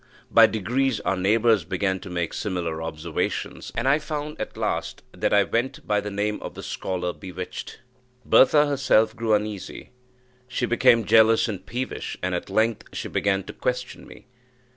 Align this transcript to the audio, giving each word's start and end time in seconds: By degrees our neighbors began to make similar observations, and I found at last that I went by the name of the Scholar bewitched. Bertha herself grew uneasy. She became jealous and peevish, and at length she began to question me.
By 0.31 0.47
degrees 0.47 0.99
our 1.01 1.15
neighbors 1.15 1.63
began 1.63 1.99
to 1.99 2.09
make 2.09 2.33
similar 2.33 2.81
observations, 2.81 3.71
and 3.75 3.87
I 3.87 3.99
found 3.99 4.41
at 4.41 4.57
last 4.57 5.03
that 5.11 5.31
I 5.31 5.43
went 5.43 5.85
by 5.85 6.01
the 6.01 6.09
name 6.09 6.39
of 6.41 6.55
the 6.55 6.63
Scholar 6.63 7.13
bewitched. 7.13 7.77
Bertha 8.25 8.65
herself 8.65 9.15
grew 9.15 9.35
uneasy. 9.35 9.91
She 10.47 10.65
became 10.65 11.05
jealous 11.05 11.47
and 11.47 11.63
peevish, 11.63 12.17
and 12.23 12.33
at 12.33 12.49
length 12.49 12.85
she 12.93 13.09
began 13.09 13.43
to 13.43 13.53
question 13.53 14.07
me. 14.07 14.25